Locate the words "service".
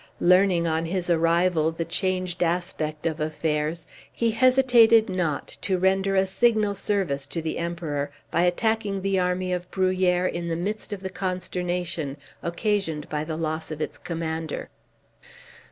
6.73-7.27